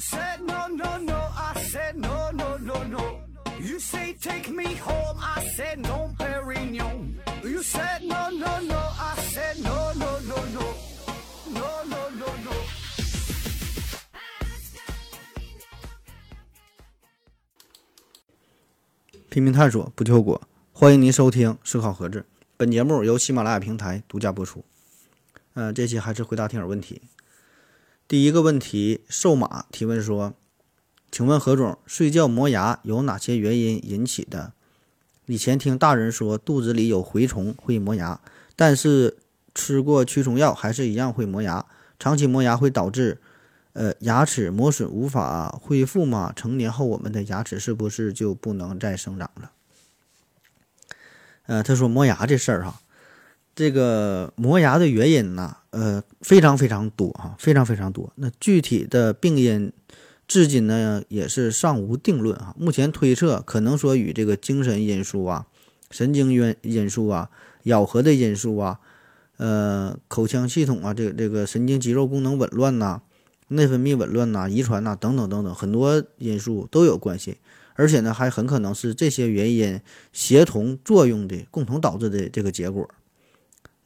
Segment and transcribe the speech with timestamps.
[0.00, 3.20] said no no no, I said no no no no.
[3.60, 7.16] You say take me home, I said no, Perignon.
[7.44, 10.74] You said no no no, I said no no no no,
[11.52, 12.52] no no no no.
[19.28, 20.40] 拼命探索，不求果。
[20.72, 22.20] 欢迎您收听《思考盒子》，
[22.56, 24.64] 本节目由喜马拉雅平台独家播出。
[25.54, 27.02] 嗯、这期还是回答听友问题。
[28.10, 30.34] 第一个问题，瘦马提问说
[31.12, 34.52] ：“请问何总，睡觉磨牙有哪些原因引起的？
[35.26, 38.20] 以前听大人说肚子里有蛔虫会磨牙，
[38.56, 39.18] 但是
[39.54, 41.64] 吃过驱虫药还是一样会磨牙。
[42.00, 43.20] 长期磨牙会导致
[43.74, 46.32] 呃牙齿磨损无法恢复吗？
[46.34, 49.52] 成年后我们的牙齿是不是就不能再生长了？”
[51.46, 52.80] 呃，他说磨牙这事儿哈，
[53.54, 58.12] 这个磨牙的原因呢，呃，非常非常多哈，非常非常多。
[58.16, 59.72] 那具体的病因，
[60.26, 62.54] 至今呢也是尚无定论啊。
[62.58, 65.46] 目前推测可能说与这个精神因素啊、
[65.90, 67.30] 神经因因素啊、
[67.64, 68.80] 咬合的因素啊、
[69.36, 73.02] 呃口腔系统啊、这个这个神经肌肉功能紊乱呐、
[73.48, 77.38] 内分泌紊乱呐、遗传呐等等等等很多因素都有关系。
[77.74, 79.80] 而且呢，还很可能是这些原因
[80.12, 82.90] 协同作用的共同导致的这个结果。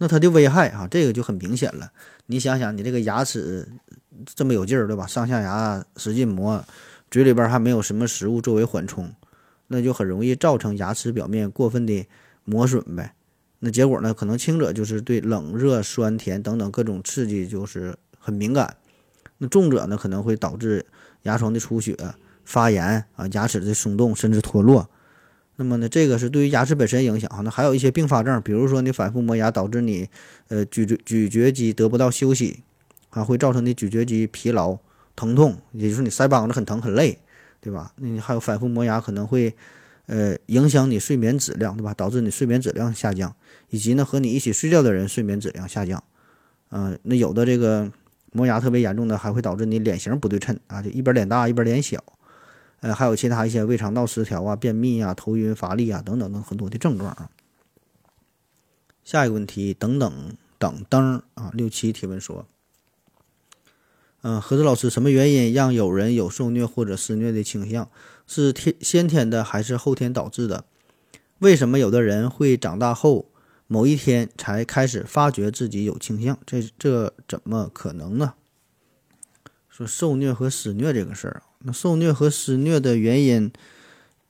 [0.04, 1.90] 那它的危害啊，这个就很明显了。
[2.26, 3.66] 你想想，你这个牙齿
[4.34, 5.06] 这么有劲儿，对吧？
[5.06, 6.62] 上下牙使劲磨，
[7.10, 9.10] 嘴里边还没有什么食物作为缓冲，
[9.68, 12.06] 那就很容易造成牙齿表面过分的
[12.44, 13.14] 磨损呗。
[13.60, 18.76] 那结果呢，可能轻者就是对冷热酸甜等等各种刺激就是很敏感，
[19.38, 20.84] 那重者呢，可能会导致
[21.22, 21.96] 牙床的出血。
[22.44, 24.86] 发炎啊，牙齿的松动甚至脱落，
[25.56, 27.40] 那么呢，这个是对于牙齿本身影响哈。
[27.42, 30.08] 那还有一些并发症，比如说你反复磨牙导致你
[30.48, 32.64] 呃咀嚼咀嚼肌得不到休息
[33.10, 34.76] 啊，会造成你咀嚼肌疲劳、
[35.14, 37.18] 疼痛，也就是你腮帮子很疼很累，
[37.60, 37.92] 对吧？
[37.96, 39.54] 那你还有反复磨牙可能会
[40.06, 41.94] 呃影响你睡眠质量，对吧？
[41.94, 43.34] 导致你睡眠质量下降，
[43.70, 46.02] 以及呢和你一起睡觉的人睡眠质量下降。
[46.70, 47.92] 嗯，那有的这个
[48.32, 52.02] 磨牙特别严重的，还会导致你脸型不对称啊，就一边脸大一边脸小。
[52.84, 57.30] 呃，还有其他一些胃肠道失调啊、便秘啊、头晕乏力啊等等等很多的症状啊。
[59.02, 62.46] 下一个问题，等等等灯啊，六七提问说，
[64.20, 67.88] 嗯、何子老师，什么原因让有人有受虐或者施虐的倾向？
[68.26, 70.66] 是天先天的还是后天导致的？
[71.38, 73.30] 为什么有的人会长大后
[73.66, 76.38] 某一天才开始发觉自己有倾向？
[76.44, 78.34] 这这怎么可能呢？
[79.70, 81.53] 说受虐和施虐这个事儿啊。
[81.64, 83.50] 那受虐和施虐的原因，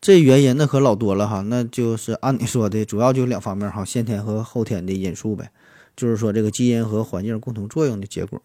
[0.01, 1.43] 这原因那可老多了哈。
[1.43, 5.51] 那就是按你说的，主要就两方面哈，先天和后天的因素呗。
[5.97, 8.41] 就是说这个基因和环境共同作用的结果。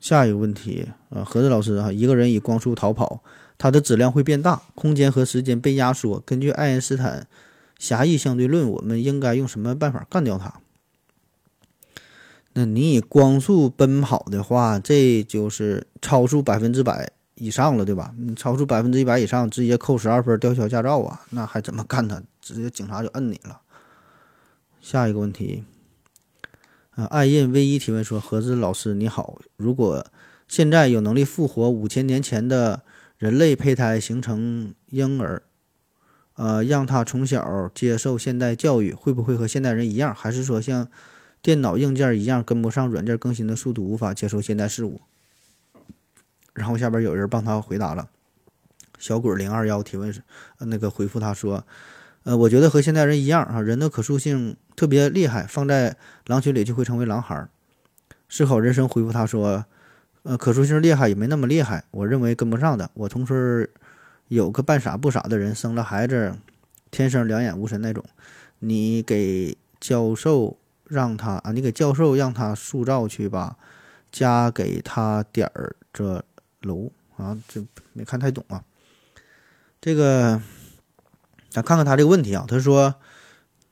[0.00, 3.22] 下一个问题啊，何子老师哈，一个人以光速逃跑，
[3.58, 6.22] 它的质量会变大，空间和时间被压缩。
[6.24, 7.26] 根据爱因斯坦
[7.78, 10.60] 狭义相对论，我们应该用什么办法干掉它？
[12.54, 17.12] 那你以光速奔跑的话，这就是超速百分之百。
[17.38, 18.12] 以上了，对吧？
[18.18, 21.24] 你超速百分之一百以上，直接扣十二分，吊销驾照啊！
[21.30, 22.22] 那还怎么干他？
[22.40, 23.60] 直接警察就摁你了。
[24.80, 25.64] 下一个问题，
[26.90, 30.04] 啊，爱印 V 一提问说：何子老师你好，如果
[30.46, 32.82] 现在有能力复活五千年前的
[33.18, 35.42] 人类胚胎形成婴儿，
[36.34, 40.14] 呃，让他从小接受现代教育，会不会和现代人一样？
[40.14, 40.88] 还是说像
[41.42, 45.00] 电脑硬件一样跟不上软件更新的速度，无法接受现代事物？
[46.54, 48.08] 然后下边有人帮他回答了，
[48.98, 50.22] 小鬼零二幺提问是，
[50.58, 51.64] 那个回复他说，
[52.24, 57.48] 呃，我觉得和现代人一样啊，人的可塑性特别厉害，放在狼群里就会成为狼孩儿。
[58.28, 59.64] 思考人生回复他说，
[60.24, 62.90] 呃，可塑性厉害也没那么厉害，我认为跟不上的。
[62.94, 63.68] 我同村
[64.26, 66.34] 有个半傻不傻的人，生了孩子，
[66.90, 68.04] 天生两眼无神那种，
[68.58, 73.56] 你给教授让他啊，你给教授让他塑造去吧，
[74.10, 76.24] 加给他点儿这。
[76.62, 78.64] 楼啊，这没看太懂啊。
[79.80, 80.40] 这个，
[81.50, 82.44] 咱看看他这个问题啊。
[82.48, 82.94] 他说，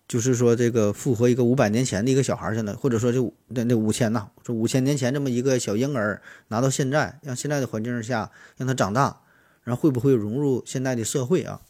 [0.06, 9.20] 就是说这个复活一个五百年前的一个小孩儿，现在或者说这那那五千呐，这五千年前这么一个小婴儿拿到现在，让现在的环境下让他长大，
[9.64, 11.60] 然后会不会融入现在的社会啊？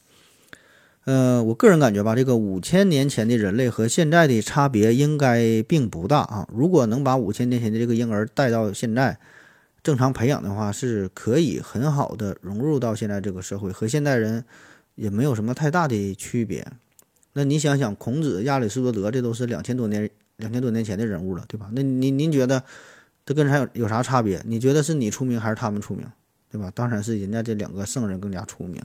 [1.07, 6.49] 呃，我个人感觉吧，这个五千年前的人类和现在的差别应该并不大啊。
[6.53, 9.19] 如果能把五千年前的这个婴儿带到现在，
[9.87, 14.45] 正常培养的话，是可以很好的融入到现在这个社会，和现代人
[14.97, 16.67] 也没有什么太大的区别。
[17.35, 21.71] 那你想想，孔子、亚里士多德，这都是两千多年、两千多年前的人物了，对吧？
[21.73, 22.65] 那您您觉得
[23.25, 24.43] 这跟啥有有啥差别？
[24.45, 26.05] 你觉得是你出名还是他们出名？
[26.51, 26.69] 对吧？
[26.75, 28.83] 当然是人家这两个圣人更加出名。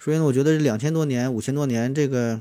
[0.00, 2.40] 所以呢，我觉得这两千多年、五千多年，这个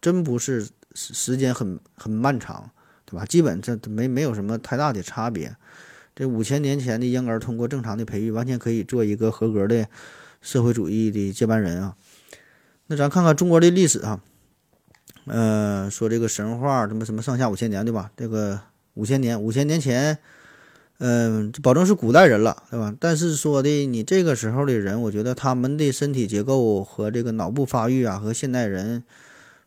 [0.00, 2.70] 真不是时间很很漫长，
[3.04, 3.26] 对吧？
[3.26, 5.56] 基本这没没有什么太大的差别。
[6.16, 9.86] 这五千年前的婴儿通过正常的培育，完全可以做一个合格的
[10.40, 11.94] 社会主义的接班人啊。
[12.88, 14.20] 那咱看看中国的历史啊，
[15.26, 18.10] 呃，说这个神话什么什么上下五千年对吧？
[18.16, 18.60] 这个
[18.94, 20.18] 五千年，五千年前。
[20.98, 22.96] 嗯，保证是古代人了，对吧？
[22.98, 29.04] 但是说的你这个时候的人，我觉得他们的身体结构和这个脑部发育啊，和现代人，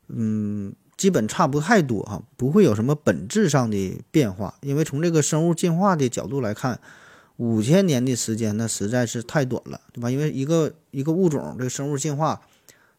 [0.07, 4.53] 嗯，基本差不太多哈，不会有什么本质上的变化。
[4.61, 6.79] 因为从这个生物进化的角度来看，
[7.37, 10.11] 五千年的时间那实在是太短了，对吧？
[10.11, 12.41] 因为一个一个物种这个生物进化，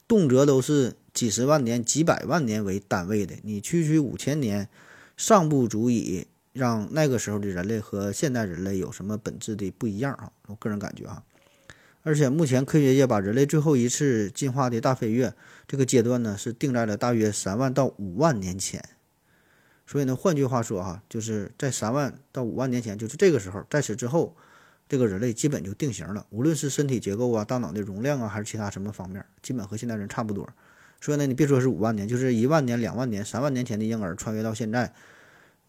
[0.09, 4.69] 动辄都是几十万年、几百万年为单位的，你区区五千年，
[5.17, 6.27] 尚不足以。
[6.53, 10.33] 让那个时候的人类和现代人类有什么本质的不一样啊？
[10.49, 11.23] 我个人感觉啊，
[12.03, 15.35] 而且目前科学界把人类最后一次进化的大飞跃
[15.67, 18.83] 这个阶段呢，是定在了大约三万到五万年前。
[19.87, 24.35] 所以呢，换句话说哈，就是在三万到五万年前，就是这个时候，在此之后，
[24.89, 30.49] 这个人类基本就定型了，无论是身体结构啊、大脑的容量啊，还是其他什么方面，基本和现代人差不多。
[31.01, 34.93] 所以呢，你别说是五万年，就是一万年、两万年、三万年前的婴儿穿越到现在。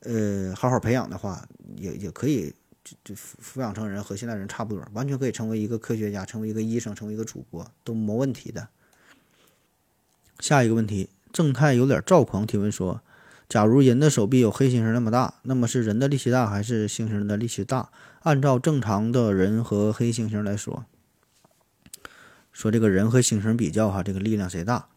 [0.03, 2.51] 呃，好好培养的话，也也可以，
[2.83, 8.67] 就就抚养成人和现代人差不多，完全可以成为一个科学家，成为一个医生，成为一个主播都没问题的。
[10.39, 13.01] 下一个问题，正太有点躁狂提问说：
[13.47, 17.89] 假如人的手臂有黑猩猩那么大，那么是人的力气大还是猩猩的力气大？
[18.21, 20.85] 按照正常的人和黑猩猩来说，
[22.51, 24.87] 说这个人和猩猩比较哈，这个力量谁大？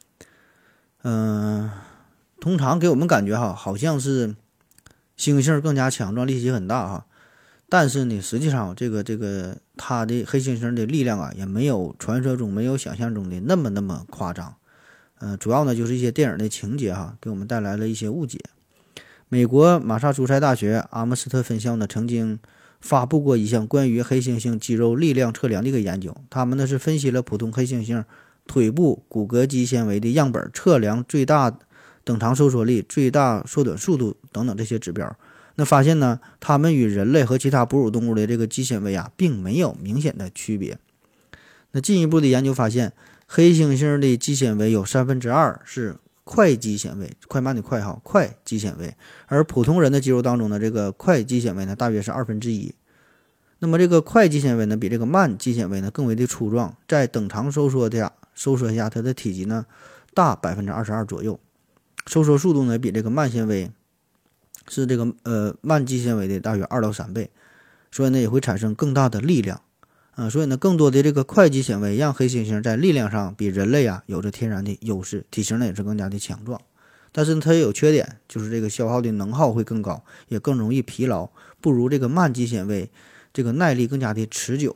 [1.03, 1.71] 嗯，
[2.41, 4.37] 通常给我们感觉哈，好像是。
[5.17, 7.07] 猩猩更加强壮，力气很大哈，
[7.77, 14.55] 但是呢，实际上这个这个它的黑猩猩的力量啊，也没有传说中、没有想象中的那么那么夸张。
[15.19, 18.39] 嗯，主要呢就是一些电影的情节哈，给我们带来了一些误解。
[19.29, 22.39] 美国马萨诸塞大学阿姆斯特分校呢曾经
[22.81, 28.05] 发布过一项关于黑猩猩肌肉力量测量的一个研究，他们呢是分析了普通黑猩猩
[28.47, 31.59] 腿部骨骼肌纤维的样本，测量最大。
[32.07, 35.17] 等长收缩力、最大缩短速度等等这些指标，
[35.57, 40.79] 那发现呢，它们与人类和其他哺乳动物的这个肌纤维啊，并没有明显的区别。
[41.73, 42.93] 那进一步的研究发现，
[43.27, 48.95] 黑猩猩的肌纤维有三分之二是快肌纤维，快慢的快哈，快肌纤维，
[49.27, 52.75] 而普通人的肌肉当中的这个快肌纤维呢，大约是二分之一。
[53.61, 59.67] 那么这个快肌纤维呢，比这个慢肌纤维呢更为的粗壮，在等长收缩下，收缩下它的体积呢
[60.13, 61.39] 大百分之二十二左右。
[62.07, 63.71] 收缩速度呢，比这个慢纤维
[64.69, 67.31] 是这个呃慢肌纤维的大约二到三倍，
[67.91, 69.61] 所以呢也会产生更大的力量
[70.17, 70.31] 嗯。
[70.31, 76.61] 所以呢，更多的这个快肌纤维让黑猩猩在力量上比人类啊有着天然的优势，体型呢也是更加的强壮。
[77.13, 81.29] 但是它也有缺点，就是这个消耗的能耗会更高，也更容易疲劳，
[81.61, 82.91] 不如这个慢肌纤维
[83.33, 84.75] 这个耐力更加的持久。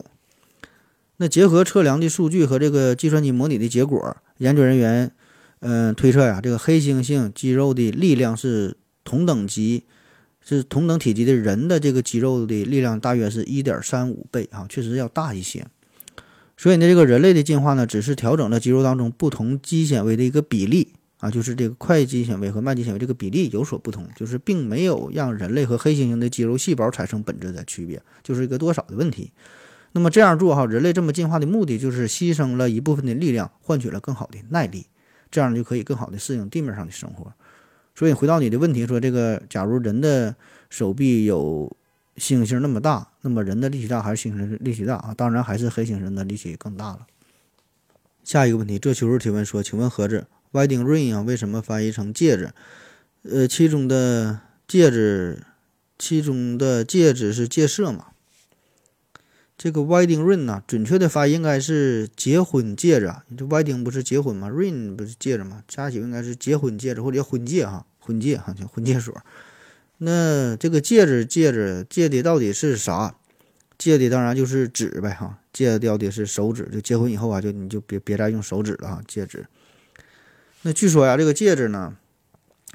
[1.17, 5.11] 那结合测量的数据和这个计算机模拟的结果，研究人员。
[5.61, 8.77] 嗯，推测呀，这个黑猩猩肌肉的力量是
[9.09, 9.85] 同等级，
[10.39, 15.65] 是同等体积的人的这个肌肉的力量大约是一点三五倍啊，确实要大一些。
[16.55, 29.31] 所以呢，这个人类的进化呢，只是调整了肌肉当中不同肌纤维的一个比例啊，就是这个快肌纤维和慢肌纤维这个比例有所不同，就是并没有让人类和黑猩猩的肌肉细胞产生本质的区别，就是一个多少的问题。
[29.93, 34.85] 那么这样做哈，人类这么进化的目的就是牺牲了一部分的力量，换取了更好的耐力。
[35.31, 37.31] 这样就可以更好的适应地面上的生活。
[37.99, 40.33] 所以回到你的问题，说这个，假如人的
[40.69, 41.69] 手臂有
[42.15, 45.13] 猩猩那么大，那么人的力气大还是猩猩力气大啊？
[45.13, 47.05] 当然还是黑猩猩的力气更大了。
[48.23, 52.51] 下一个问题，这秋日提问说，请问盒子，wedding ring 啊，为什么翻译成戒指？
[53.23, 55.43] 呃，其中的戒指，
[55.97, 58.05] 其中的戒指是戒色嘛？
[59.59, 63.13] 这个 wedding ring 呢，准确的发音应该是结婚戒指。
[63.27, 65.61] 你这 wedding 不是结婚吗？ring 不是戒指吗？
[65.67, 69.13] 加起应该是结婚戒指或者叫婚戒哈，婚戒哈，叫婚戒所。
[69.97, 73.17] 那这个戒指，戒指戒的到底是啥？
[73.77, 76.69] 戒的当然就是指呗哈，戒掉的是手指。
[76.71, 79.45] 就结婚以后啊，就你就别别再用手指了哈，戒指。
[80.61, 81.97] 那据说呀，这个戒指呢，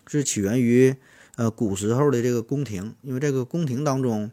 [0.07, 0.95] 是起源于
[1.37, 4.31] 呃古时候的这个宫廷，因为这个宫廷当中。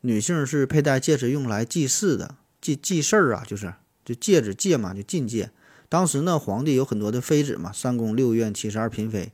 [0.00, 3.74] 女性是佩戴戒指用来祭祀的，祭祭事儿啊，就是
[4.04, 5.50] 就戒指戒嘛，就禁戒。
[5.88, 9.32] 当时呢，皇帝有很多的妃子嘛，三宫六院七十二嫔妃。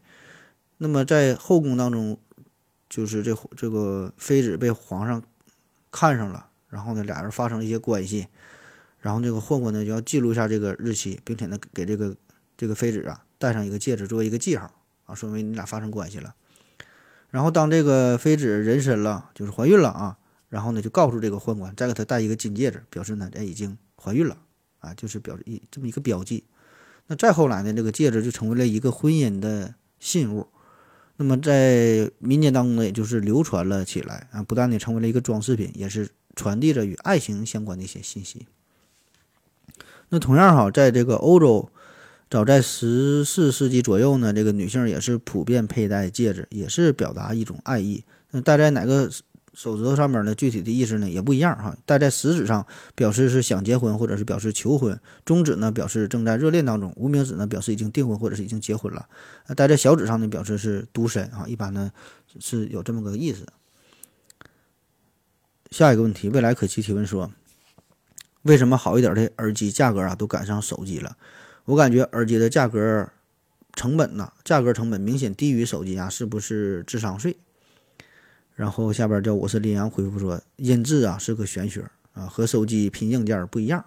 [0.78, 2.18] 那么在后宫当中，
[2.88, 5.22] 就是这这个妃子被皇上
[5.90, 8.28] 看上了，然后呢，俩人发生了一些关系。
[9.00, 12.16] 然后这个混混呢就要记录一下这个日期，并且呢给这个
[12.56, 14.72] 这个妃子啊戴上一个戒指作为一个记号
[15.04, 16.34] 啊，说明你俩发生关系了。
[17.28, 20.16] 然后当这个妃子人身了，就是怀孕了啊，
[20.54, 24.38] 然后呢就告诉这个宦官，再给他戴一个金戒指，表示呢哎已经怀孕了
[24.78, 26.44] 啊，就是表示一这么一个标记。
[27.08, 30.46] 那再后来呢，这个戒指就成为了一个婚姻的信物。
[31.16, 38.46] 那么在民间当中呢，也就是流传了起来啊，不但呢成为了一个装饰品，也是传递着与爱情相关的一些信息。
[40.10, 41.68] 那同样哈，在这个欧洲，
[42.30, 48.04] 早在十四世纪左右呢，这个女性也是普遍佩戴戒指，也是表达一种爱意。
[48.30, 49.10] 那戴在哪个？
[49.54, 51.76] 手指头上面呢，具体的意思呢也不一样哈。
[51.86, 59.08] 戴在食指上表示是想结婚或者是表示求婚，中指呢表示正在热恋当中，无名指呢表示已经订婚或者是已经结婚了。
[59.56, 61.92] 戴在小指上呢表示是独身啊，一般呢
[62.40, 63.46] 是有这么个意思。
[65.70, 67.30] 下一个问题，未来可期提问说，
[68.42, 71.16] 为什么好一点的耳机价格啊都赶上手机了？
[71.64, 73.08] 我感觉耳机的价格
[73.74, 77.36] 成本呢，价格成本明显低于手机啊，是不是智商税？
[78.54, 83.84] 然后下边叫我是林阳回复说，音质啊是个玄学啊，和手机拼硬件不一样。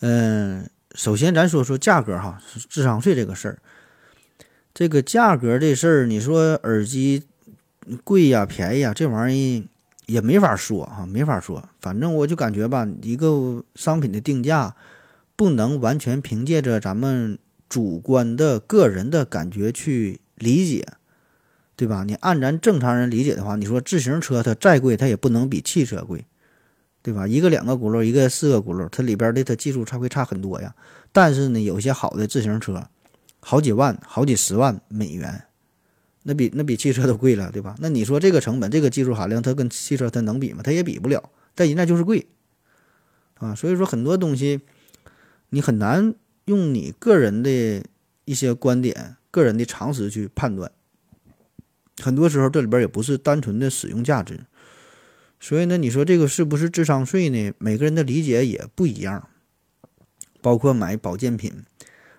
[0.00, 3.58] 嗯，首先咱说说价格哈，智商税这个事儿。
[4.72, 7.24] 这个价格这事儿，你说耳机
[8.04, 9.68] 贵呀便宜呀，这玩意儿
[10.06, 11.68] 也没法说哈，没法说。
[11.80, 14.76] 反正我就感觉吧，一个商品的定价
[15.36, 20.86] 不能完全凭借着咱们主观的个人的感觉去理解。
[21.80, 22.04] 对吧？
[22.04, 26.26] 你按咱正常人理解的话，你说自行车它再贵，它也不能比汽车贵，
[27.00, 27.26] 对吧？
[27.26, 30.74] 一个两个轱辘，一个四个轱辘，它里边的它技术差会差很多呀。
[31.10, 32.86] 但是呢，有些好的自行车，
[33.40, 35.44] 好几万、好几十万美元，
[36.24, 37.74] 那比那比汽车都贵了，对吧？
[37.78, 40.60] 那你说这个成本、这个技术含量，它跟汽车它能比吗？
[40.62, 41.30] 它也比不了。
[41.54, 42.26] 但人家就是贵
[43.38, 44.60] 啊，所以说很多东西
[45.48, 47.82] 你很难用你个人的
[48.26, 50.70] 一些观点、个人的常识去判断。
[52.00, 54.40] 很多时候，这里边也不是单纯的使用价值，
[55.38, 57.52] 所以呢，你说这个是不是智商税呢？
[57.58, 59.28] 每个人的理解也不一样。
[60.42, 61.52] 包括买保健品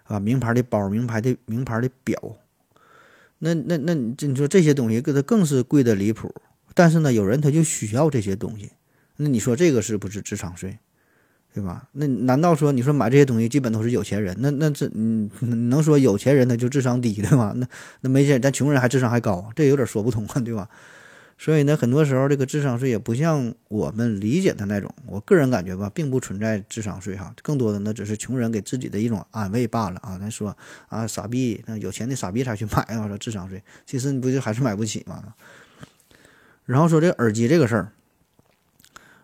[0.04, 2.38] 啊，名牌的包、名牌的名牌的表，
[3.40, 6.32] 那那那你说这些东西，给它更是贵的离谱。
[6.76, 8.70] 但是呢，有人他就需要这些东西，
[9.18, 10.78] 那你说这个是不是智商税？
[11.54, 11.88] 对吧？
[11.92, 14.36] 那难道说你说买这些东西基本都是有钱人？
[14.40, 15.30] 那那这嗯，
[15.70, 17.54] 能说有钱人他就智商低对吧？
[17.56, 17.68] 那
[18.02, 20.70] 那没钱，咱穷人还智商还高，这有点说不通啊，对吧？
[21.38, 24.94] 所以呢，很多时候这个智商税也不像我们理解的那种。
[25.08, 30.20] 我个人感觉吧，并不存在智商税哈，更多的那只是穷人给自己的一种安慰罢了啊。
[30.20, 30.56] 咱说
[30.88, 35.22] 啊，傻逼，那有钱的傻逼才去买啊，说智商税，其实你不就还是买不起吗？
[36.66, 37.92] 然后说这耳机这个事儿，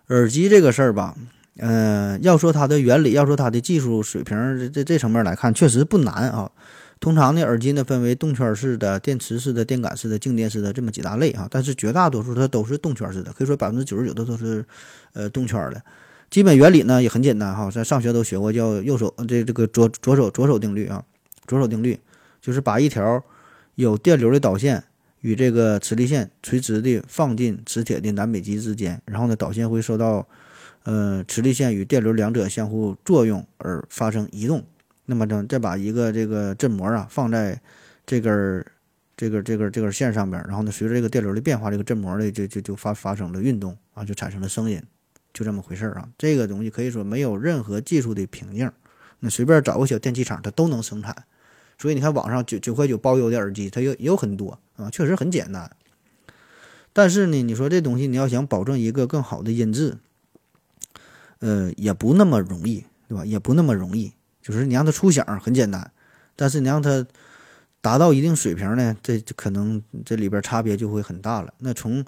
[0.07, 1.15] 耳机这个事儿吧。
[1.59, 6.51] 呃，要说它的原理，要说它的技术水平，这这这层面来看，确实不难啊。
[6.99, 11.47] 通常呢，耳机呢分为动圈式的、电池式的、电感式的、静电式的这么几大类啊。
[11.49, 14.65] 但是绝大多数它都是动圈式的，可以说百分之九十九的都是
[15.13, 15.81] 呃动圈的。
[16.29, 21.03] 基本原理呢也很简单哈，在上学都学过，叫右手这这个左左手左手定律啊。
[21.47, 21.99] 左手定律
[22.41, 23.23] 就是把一条
[23.75, 24.83] 有电流的导线
[25.21, 30.27] 与这个磁力线垂直的放进磁铁的南北极之间，然后呢导线会受到。
[30.87, 34.63] 呃，磁力线与电流两者相互作用而发生移动。
[35.05, 37.59] 那么呢，再把一个这个振膜啊放在
[38.05, 38.65] 这根儿
[39.17, 44.81] 这根这根这根线上边，然后呢，随着这个电流的变化，这个振膜呢就就就发发生了运动啊，就产生了声音，
[45.33, 46.07] 就这么回事儿啊。
[46.17, 48.71] 这个东西可以说没有任何技术的瓶颈，
[49.19, 51.25] 那随便找个小电器厂它都能生产。
[51.77, 55.69] 所以你看网上九九块九包邮的耳机，它有也有很多啊，确实很简单。
[56.93, 59.97] 但是呢，你说这东西你要想保证一个更好的音质。
[61.39, 63.23] 呃，也不那么容易，对吧？
[63.23, 65.91] 也不那么容易，就是你让它出响很简单，
[66.35, 67.05] 但是你让它
[67.79, 71.53] 达到一定水平呢，这可能这里边差别就会很大了。
[71.59, 72.03] 那从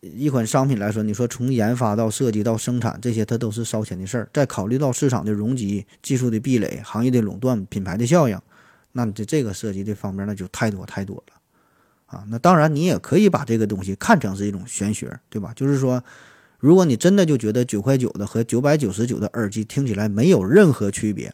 [0.00, 4.28] 一款商品来说，你说从研发到设计到生产，这些它都是烧钱的事儿。
[4.32, 8.40] 再考虑到市场的容积、技术的壁垒、行业的垄断、品牌的效应，
[8.92, 11.34] 那这这个涉及这方面那就太多太多了
[12.06, 12.24] 啊。
[12.28, 15.52] 那当然，你也可以把这个东西看成是一种玄学，对吧？
[15.54, 16.02] 就是说。
[16.66, 21.32] 如果你真的就觉得九块九的和九百九十九的耳机听起来没有任何区别，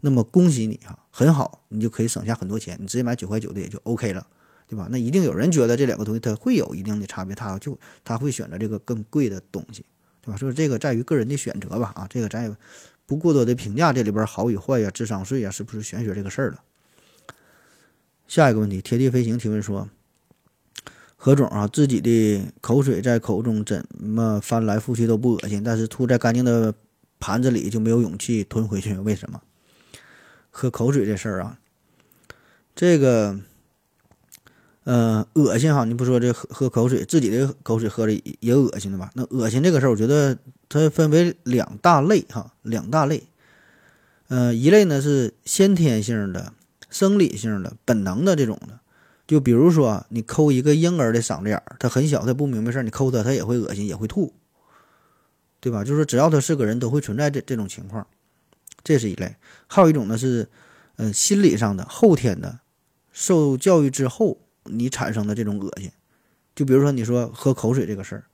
[0.00, 4.26] 那么恭喜你哈，很好，你就可以省下很多钱，你直接买九块九的也就 OK 了，
[4.66, 4.88] 对吧？
[4.90, 9.84] 那一定有人觉得这两个东西它会有一定的差别，他就他会选择这个更贵的东西，
[10.20, 10.36] 对吧？
[10.36, 12.52] 所以这个在于个人的选择吧，啊，这个咱也
[13.06, 16.64] 不过多的评价这里边好与坏呀，智商税呀，是不是玄学这个事儿了。
[18.26, 19.88] 下一个问题，贴地飞行提问说。
[21.24, 26.74] 何总啊，自己的口水在口中怎么翻来覆去都不恶心，但是吐在干净的
[27.20, 29.40] 盘子里就没有勇气吞回去，为什么？
[30.50, 31.60] 喝口水这事儿啊，
[32.74, 33.38] 这个，
[34.82, 35.84] 呃，恶心哈！
[35.84, 39.12] 你不说这喝喝口水，自己的口水喝着也恶心的吧？
[39.14, 40.36] 那恶心这个事儿，我觉得
[40.68, 43.22] 它分为两大类哈，两大类。
[44.26, 46.52] 呃，一类呢是先天性的、
[46.90, 48.80] 生理性的、本能的这种的。
[49.26, 54.34] 就比如说，你抠一个婴儿的嗓子眼儿，他很小，他不明白事儿，你抠他，他也会恶心，也会吐，
[55.60, 55.84] 对吧？
[55.84, 58.06] 就是只要他是个人，都会存在这这种情况，
[58.82, 59.36] 这是一类。
[59.68, 60.48] 还有一种呢是，
[60.96, 62.60] 嗯，心理上的、后天的，
[63.12, 65.90] 受教育之后你产生的这种恶心。
[66.54, 68.24] 就比如说你说喝口水这个事儿，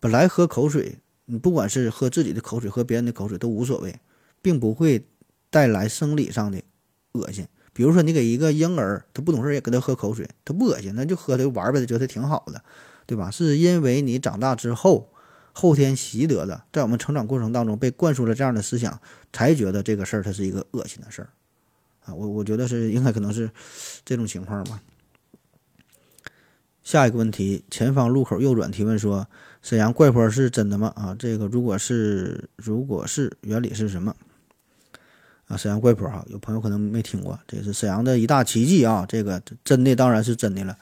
[0.00, 3.98] 本来喝口水，你不管是喝自己的口水、喝别人的口水都无所谓，
[4.42, 5.06] 并不会
[5.48, 6.60] 带来生理上的
[7.12, 7.46] 恶心。
[7.74, 12.62] 比如说，你给一个婴儿，他不懂事也给他喝口水，他不恶心，那就喝他玩呗，他觉得挺好的，
[13.04, 13.30] 对吧？
[13.30, 15.10] 是因为你长大之后，
[15.52, 18.98] 后天习得的，在我们成长过程当中被灌输了这样的思想，
[19.32, 21.28] 才觉得这个事儿它是一个恶心的事儿，
[22.06, 23.50] 啊，我我觉得是应该可能是
[24.04, 24.80] 这种情况吧。
[26.84, 29.26] 下一个问题，前方路口右转提问说，
[29.62, 30.92] 沈阳怪坡是真的吗？
[30.94, 34.14] 啊，这个如果是，如果是原理是什么？
[35.56, 39.04] 沈阳怪坡哈，有朋友可能没听过，这是沈阳的一大奇迹啊！
[39.08, 40.76] 这个真的当然是真的了，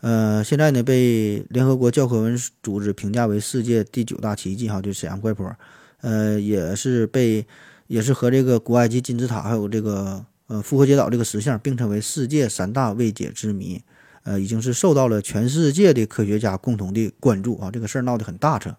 [0.00, 5.54] 呃，现在呢被联合国教科文组织评价为世界第九大奇迹哈，就沈阳怪坡，
[6.00, 7.46] 呃，也是被
[7.86, 13.82] 也是和这个古埃及金字塔还有这个呃复活节岛这个石像并称为世界三大未解之谜，
[14.24, 17.70] 呃，已经是受到了全世界的科学家共同的关注啊！
[17.70, 18.74] 这个事儿闹得很大彻。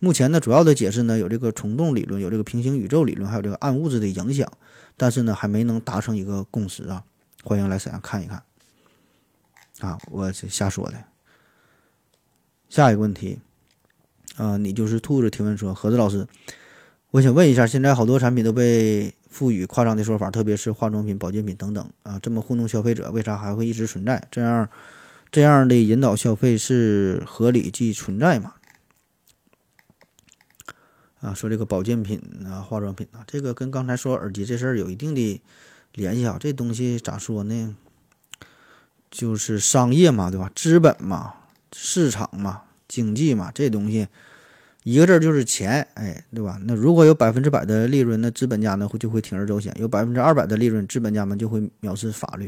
[0.00, 4.50] 目前呢，主要的解释呢有这个虫洞理论，有这个平行宇宙理论，还有这个暗物质的影响，
[4.96, 7.04] 但是呢还没能达成一个共识啊。
[7.42, 8.42] 欢迎来沈阳看一看。
[9.80, 10.94] 啊，我瞎说的。
[12.68, 13.38] 下一个问题，
[14.36, 16.26] 啊，你就是兔子提问说，何子老师，
[17.10, 24.26] 我想问一下，现在好多产品都被赋予夸张的说法，特别是化妆品、保健品等等啊，这么糊弄消费者，为啥还会一直存在？
[24.30, 24.68] 这样
[25.30, 28.54] 这样的引导消费是合理即存在吗？
[31.20, 35.42] 啊，说这个保健品啊、化妆品啊，这个跟刚才说耳机这事儿有一定的
[35.94, 36.36] 联系啊。
[36.38, 37.76] 这东西咋说呢？
[39.10, 40.50] 就是商业嘛，对吧？
[40.54, 41.32] 资本嘛，
[41.72, 44.06] 市场嘛，经济嘛，这东西
[44.84, 46.60] 一个字就是钱，哎，对吧？
[46.64, 52.46] 那如果有百分之百的利润，那资本家呢会就会铤而走险；有百分之二百的利润，资本家们就会藐视法律；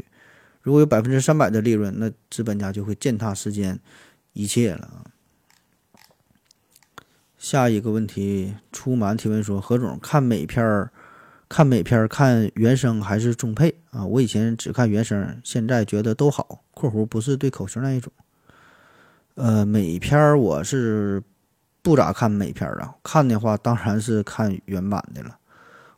[0.61, 3.79] 如果有百分之三百的利润，那资本家就会践踏世间
[4.33, 5.10] 一切了。
[7.41, 10.91] 下一个问题，出满提问说：何总看美片儿，
[11.49, 14.05] 看美片儿看原声还是中配啊？
[14.05, 16.63] 我以前只看原声，现在觉得都好。
[16.75, 18.13] （括弧不是对口型那一种。）
[19.33, 21.19] 呃，美片儿我是
[21.81, 25.35] 不咋看美片儿啊，看的话当然是看原版的了。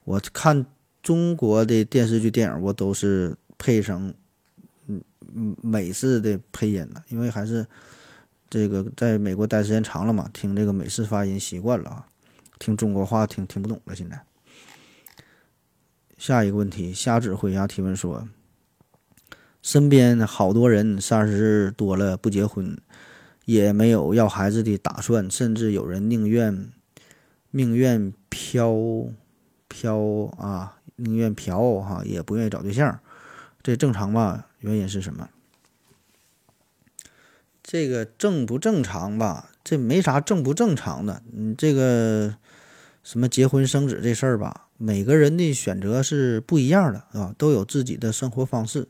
[0.06, 0.66] 我看
[1.02, 4.14] 中国的电视剧、电影，我都是配成
[4.88, 5.04] 嗯
[5.36, 7.68] 嗯美式的配音的，因为还是。
[8.54, 12.06] 这个在美国待时间长了嘛，听这个美式发音习惯了啊，
[12.60, 13.96] 听中国话听听不懂了。
[13.96, 14.22] 现在，
[16.20, 18.28] 下一个问题，瞎指挥呀提问说，
[19.64, 22.78] 身边好多人三十多了不结婚，
[23.46, 26.70] 也没有要孩子的打算，甚至有人宁愿
[27.50, 28.72] 宁愿飘
[29.68, 29.98] 飘
[30.38, 33.00] 啊，宁愿嫖哈，也不愿意找对象，
[33.64, 34.46] 这正常吧？
[34.60, 35.28] 原因是什么？
[37.64, 39.50] 这个正不正常吧？
[39.64, 41.24] 这没啥正不正常的。
[41.32, 42.36] 你这个
[43.02, 48.88] 什么结婚生子这事儿吧，每个人的选择是不一样的，啊，都有自己的生活方式。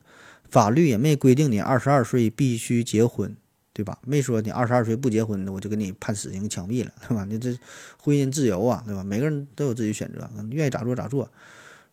[0.49, 3.35] 法律也没规定你二十二岁必须结婚，
[3.73, 3.99] 对吧？
[4.05, 7.25] 没说你二十二岁不结婚的，我就给你判死刑、枪毙了，对吧？
[7.25, 7.55] 你这
[8.01, 9.03] 婚姻自由啊，对吧？
[9.03, 11.29] 每个人都有自己选择，愿意咋做咋做。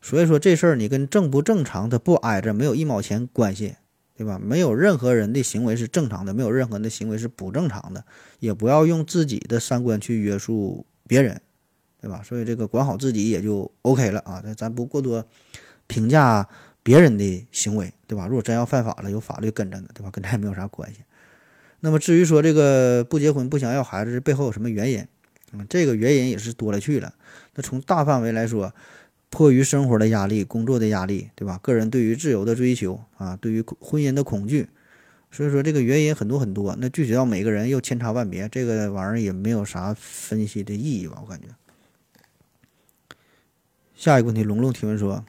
[0.02, 3.76] 所以说这事儿你跟正不正常的不挨着，没有一毛钱关系。
[4.20, 4.38] 对吧？
[4.38, 8.04] 没有任何人的行为是正常的，没有任何人的行为是不正常的，
[8.38, 11.40] 也不要用自己的三观去约束别人，
[12.02, 12.20] 对吧？
[12.22, 14.42] 所以这个管好自己也就 OK 了啊。
[14.44, 15.24] 那咱不过多
[15.86, 16.46] 评价
[16.82, 18.26] 别人的行为，对吧？
[18.26, 20.10] 如果真要犯法了，有法律跟着呢，对吧？
[20.10, 21.00] 跟咱也没有啥关系。
[21.80, 25.02] 那么至于说这个不结婚不想要孩子背后有什么原因？
[25.52, 27.14] 嗯，这个原因也是多了去了。
[27.54, 28.74] 那从大范围来说。
[29.30, 31.58] 迫于生活的压力、工作的压力，对吧？
[31.62, 34.68] 个人对于自由的追求啊，对于婚姻的恐惧，
[35.30, 36.76] 所以说这个原因很多很多。
[36.78, 41.22] 那具体到每个人又千差万别，这个玩意儿也没有啥分析的意义吧？
[41.22, 41.46] 我感觉。
[43.94, 45.24] 下一个问题，龙龙提问说：“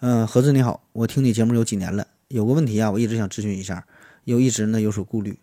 [0.00, 3.86] 嗯，何子你好，我听你节目有几年了，有个问题啊，我一直想咨询一下。
[4.24, 5.36] 又一直呢有所顾虑。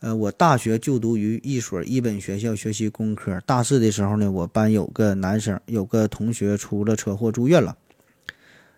[0.00, 3.38] 呃，我大学就读于一所一本学校学习工科。
[3.44, 7.76] 大四的时候呢，我班有个男生，有个同学出了车祸住院了。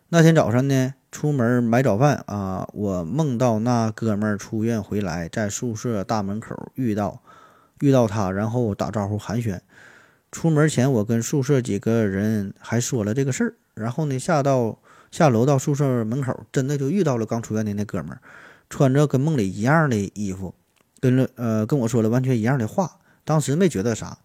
[0.08, 7.22] 那天早上呢，出门买早饭啊，我梦到那哥们儿出院回来，在宿舍大门口遇到，
[7.78, 9.60] 遇到他，然后打招呼寒暄。
[10.32, 13.54] 出门前，我跟宿舍几个人还说了这个事儿。
[13.74, 14.80] 然后呢，下到
[15.12, 18.18] 下楼到宿舍门口，真的就遇到了刚出院的那哥们儿，
[18.68, 20.52] 穿着跟梦里一样的衣服。
[21.02, 24.18] 跟了呃跟我说了完全一样的话，当时没觉得啥，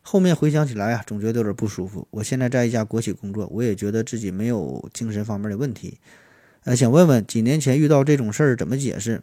[0.00, 2.06] 后面回想起来啊，总觉得有点不舒服。
[2.12, 5.98] 我现在在一家国企工作，我也觉得自己没有精神方面的问题，
[6.62, 9.22] 呃，想问问几年前遇到这种事儿怎么解释，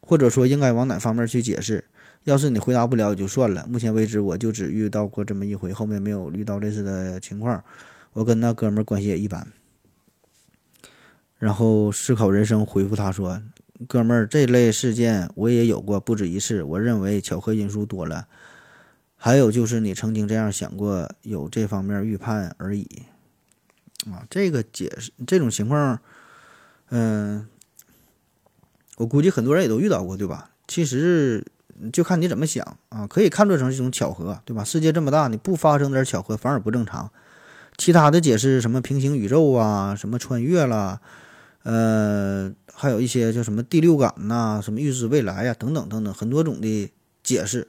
[0.00, 1.84] 或者说应该往哪方面去解释？
[2.24, 3.64] 要是你回答不了也就算了。
[3.68, 7.62] 目前为止我就只遇到过这么一回，后面没有遇到类似的情况。
[8.12, 9.46] 我跟那哥们儿关系也一般。
[11.38, 13.40] 然后思考人生回复他说。
[13.88, 16.62] 哥们儿，这类事件我也有过不止一次。
[16.62, 18.26] 我认为巧合因素多了，
[19.16, 22.86] 还有就是你曾经这样想过，有这方面预判而已。
[24.06, 25.98] 啊，这个解释这种情况，
[26.90, 27.46] 嗯，
[28.96, 30.50] 我估计很多人也都遇到过，对吧？
[30.68, 31.44] 其实
[31.92, 34.62] 就看你怎么想啊，可以看作成一种巧合，对吧？
[34.62, 37.10] 世界这么大，你不发生点巧合反而不正常。
[37.78, 41.00] 其他的解释，什么平行宇宙啊，什么穿越了。
[41.62, 46.90] 呃，还有一些叫什么第六感呐，什么预知未来呀，等等等等，很多种的
[47.22, 47.68] 解释，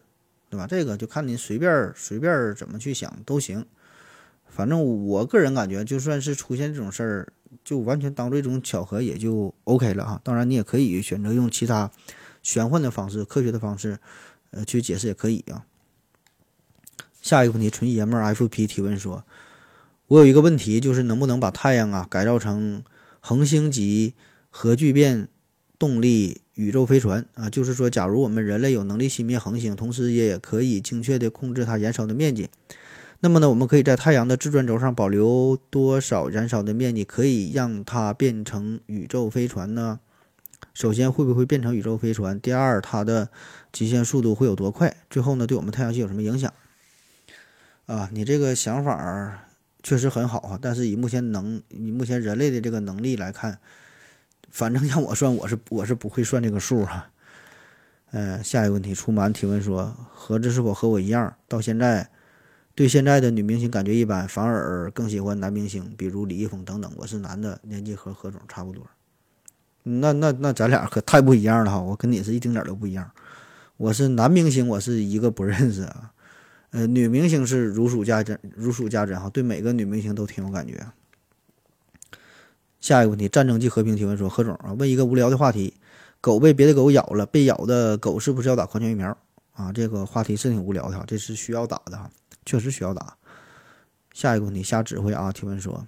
[0.49, 0.65] 对吧？
[0.65, 3.65] 这个就看你随便随便怎么去想都行。
[4.47, 7.33] 反正我个人感觉，就算是出现这种事儿，
[7.65, 10.21] 就完全当做一种巧合，也就 OK 了啊。
[10.23, 11.91] 当然，你也可以选择用其他
[12.41, 13.97] 玄幻的方式、科学的方式，
[14.51, 15.65] 呃，去解释也可以啊。
[17.21, 19.23] 下一个问题，纯爷们儿 FP 提问说
[20.07, 22.83] ：“我有一个问题，就是能不能把太阳啊改造成？”
[23.21, 24.15] 恒星级
[24.49, 25.27] 核聚变
[25.77, 32.49] 动力宇宙飞船啊，就是说，假如我们人类有能力熄灭恒星，同时也可以精确地控制它燃烧的面积，
[33.19, 39.99] 那么呢，我们可以在太阳的自转轴上保留多少燃烧的面积，可以让它变成宇宙飞船呢？
[40.73, 42.39] 首先，会不会变成宇宙飞船？
[42.39, 43.29] 第二，它的
[43.71, 44.97] 极限速度会有多快？
[45.09, 46.51] 最后呢，对我们太阳系有什么影响？
[47.85, 49.50] 啊，你这个想法儿。
[49.83, 53.59] 确实很好啊，但是以目前能以目前人类的这个能力来看，
[54.49, 57.09] 反正让我算，我是我是不会算这个数哈。
[58.11, 62.09] 呃，下一个问题，出满提问说，何子是否和我一样，到现在
[62.75, 66.91] 对现在的女明星感觉一般，反而更喜欢男明星，比如李易峰等等。
[66.97, 68.85] 我是男的，年纪和何总差不多。
[69.83, 73.09] 那那那咱俩可太不一样了哈，我跟你是一丁点儿都不一样。
[73.77, 76.10] 我是男明星，我是一个不认识啊。
[76.71, 80.87] 呃，女明星是如数家珍，如数家珍哈，对每个女明星都挺有感觉。
[82.79, 85.73] 下一个问题，战争即和平提问说，何总啊，问一个无聊的话题：
[86.21, 89.15] 狗被别的狗咬了，被咬的狗是不是要打狂犬疫苗
[89.53, 89.71] 啊？
[89.73, 92.09] 这个话题是挺无聊的哈，这是需要打的哈，
[92.45, 93.17] 确实需要打。
[94.13, 95.85] 下一个问题，瞎指挥啊，提问说，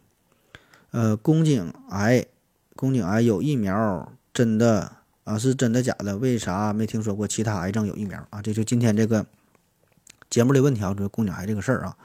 [0.91, 2.25] 呃，宫颈癌，
[2.75, 4.91] 宫颈癌有疫苗，真的
[5.23, 5.39] 啊？
[5.39, 6.17] 是真的假的？
[6.17, 8.41] 为啥没听说过其他癌症有疫苗啊？
[8.41, 9.25] 这就今天这个。
[10.33, 11.95] 节目的问题啊，就是宫颈癌这个事儿啊。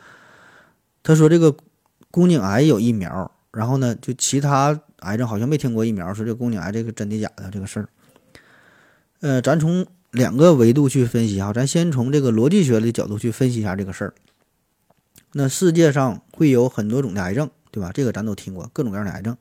[1.03, 1.57] 他说这个
[2.11, 6.13] 宫颈癌有疫苗，然后呢，就其他癌症好像没听过疫苗。
[6.13, 7.89] 说这宫颈癌这个真的假的这个事儿？
[9.21, 14.13] 呃，咱从两个维度去分析哈，咱先从这个逻辑学的角度去分析一下这个事儿。
[15.33, 17.91] 那世界上会有很多种的癌症，对吧？
[17.95, 19.39] 这个咱都听过，各种各样的癌症。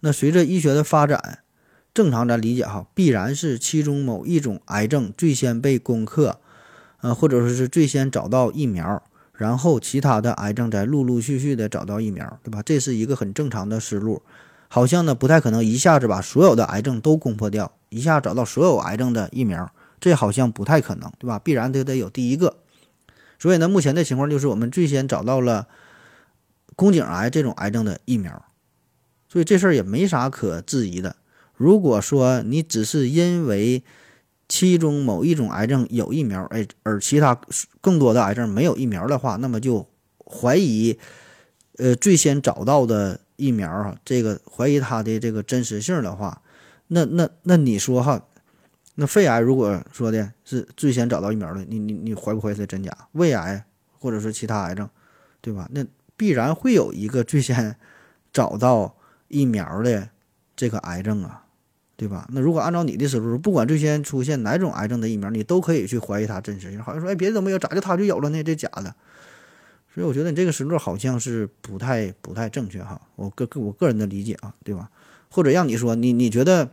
[0.00, 1.38] 那随着医学的发展，
[1.94, 6.38] 正常咱理解哈，必然是其中某一种癌症最先被攻克。
[7.00, 12.62] 呃，或者说是最先找到疫苗，然后其他的癌症再陆陆续续的找到疫苗，对吧？
[12.62, 14.22] 这是一个很正常的思路。
[14.70, 21.38] 好像呢不太可能一下子把所有的癌症都攻破掉，一下找到所有癌症的疫苗，这好像不太可能，对吧？
[21.38, 22.58] 必然得得有第一个。
[23.38, 25.68] 所以呢，目前的情况就是我们最先找到了
[26.76, 28.44] 宫颈癌这种癌症的疫苗，
[29.28, 31.16] 所以这事儿也没啥可质疑的。
[31.56, 33.82] 如果说你只是因为
[34.48, 37.38] 其中某一种癌症有疫苗，哎，而其他
[37.82, 39.86] 更多的癌症没有疫苗的话，那么就
[40.24, 40.98] 怀疑，
[41.76, 46.40] 呃，最先找到的疫苗哈，这个怀疑它的这个真实性的话，
[46.86, 48.26] 那那那你说哈，
[48.94, 52.90] 那肺癌如果说的是最先找到疫苗的，你你你怀不怀疑是真假？
[53.12, 53.64] 胃癌
[53.98, 54.88] 或者说其他癌症，
[55.42, 55.68] 对吧？
[55.72, 55.84] 那
[56.16, 57.76] 必然会有一个最先
[58.32, 58.96] 找到
[59.28, 60.08] 疫苗的
[60.56, 61.44] 这个癌症啊。
[61.98, 62.28] 对吧？
[62.32, 66.80] 那如果按照你的思路，不管最先出现哪种癌症的疫苗，你都可以去怀疑它真实性。
[66.80, 68.40] 好像说，哎，别的都没有，咋就它就有了呢？
[68.44, 68.94] 这假的。
[69.92, 73.00] 所以我觉得你这个思路好像是不太不太正确哈。
[73.16, 74.88] 我个个我个人的理解啊，对吧？
[75.28, 76.70] 或者让你说，你你觉得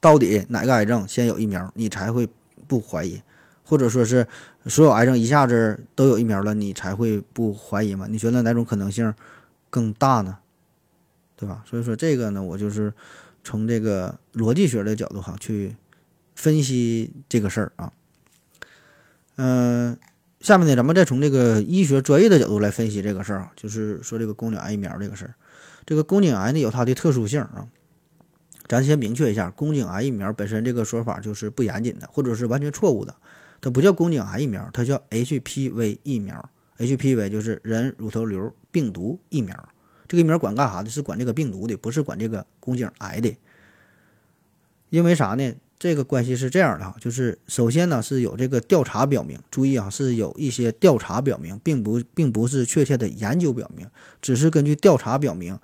[0.00, 2.26] 到底哪个癌症先有疫苗，你才会
[2.66, 3.20] 不怀疑，
[3.62, 4.26] 或者说是
[4.64, 8.06] 所有癌症一下子都有疫苗了，你才会不怀疑吗？
[8.08, 9.12] 你觉得哪种可能性
[9.68, 10.38] 更大呢？
[11.36, 11.62] 对吧？
[11.68, 12.90] 所以说这个呢，我就是
[13.44, 15.76] 从这个逻辑学的角度哈去
[16.34, 17.92] 分析这个事儿啊。
[19.36, 19.96] 嗯，
[20.40, 25.34] 下面呢，咱们再从这个医学专业的角度来分析这个事儿啊，就是说这个宫颈癌疫苗这个事儿。
[25.86, 27.68] 这个宫颈癌呢有它的特殊性啊，
[28.66, 33.14] 咱先明确一下，宫颈癌疫苗本身这个说法就是不严谨的，或者是完全错误的。
[33.60, 36.50] 它不叫宫颈癌疫苗，它叫 HPV 疫苗。
[36.78, 39.68] HPV 就是人乳头瘤病毒疫苗。
[40.08, 40.90] 这个疫苗管干啥的？
[40.90, 43.36] 是管这个病毒的，不是管这个宫颈癌的。
[44.90, 45.54] 因为啥呢？
[45.76, 53.86] 这个关系是这样的哈，就是首先呢是有这个调查表明，注意啊，是有一些调查表明，并不并不是确切的研究表明，
[54.22, 55.58] 只是根据调查表明，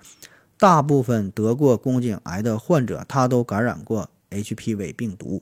[0.59, 5.41] 大部分得过宫颈癌的患者，他都感染过 HPV 病毒，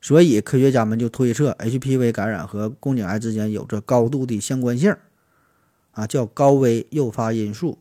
[0.00, 4.94] 所以科学家们就推测 HPV 感染和宫颈癌之间有着高度的相关性，
[5.90, 7.78] 啊，叫高危诱发因素。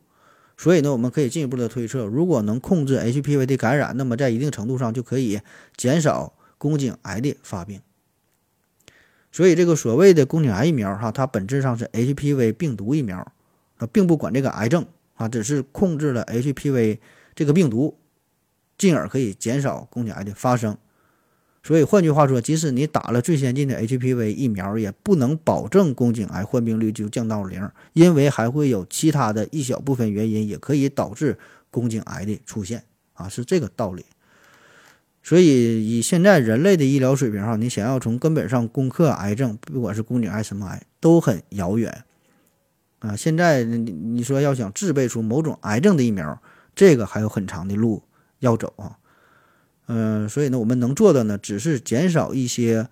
[0.61, 5.41] 所以呢，我们可以进一步的推测，如果能控制 HPV 的感染，那么在一定程度上就可以
[5.75, 7.81] 减少宫颈癌的发病。
[9.31, 13.17] 所以这个所谓的宫颈癌疫苗，哈，它本质上是 HPV 病毒疫苗，
[13.77, 16.99] 啊，并不管这个癌症啊，只是控制了 HPV
[17.33, 17.97] 这个病毒，
[18.77, 20.77] 进而可以减少宫颈癌的发生。
[21.63, 31.37] 所以换句话说，即使你打了最先进的 HPV 疫苗，也不能保证宫颈癌患病率就降到零，因为还会有其他的一小部分原因也可以导致
[31.69, 34.03] 宫颈癌的出现啊，是这个道理。
[35.21, 42.05] 所以以现在人类的医疗水平哈，你想要从根本上攻克癌症，不管是宫颈癌什么癌，都很遥远
[42.97, 43.15] 啊。
[43.15, 46.41] 现在你你说要想制备出某种癌症的疫苗，
[46.73, 48.01] 这个还有很长的路
[48.39, 48.97] 要走啊。
[49.93, 52.87] 嗯，所以呢，我们能做的呢，只是减少一些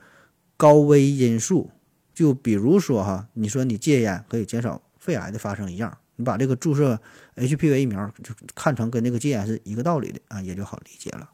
[0.57, 1.71] 高危因素，
[2.13, 6.99] 就比如说哈，你说你戒烟可以减少肺癌的发生一样，你把这个注射
[7.37, 11.29] HPV 疫苗就看成跟那个戒烟是一个道理的啊，也就好理解了。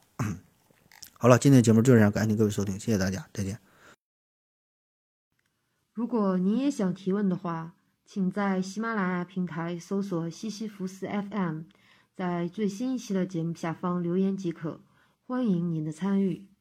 [1.18, 3.58] 好了，今天节目就这样，感谢各位收听，谢谢大家，再见。
[5.96, 7.74] 如果您也想提问的话，
[8.06, 11.62] 请在喜马拉雅平台搜索西西弗斯 FM，
[12.16, 14.82] 在最新一期的节目下方留言即可。
[15.28, 16.55] 欢迎您的参与。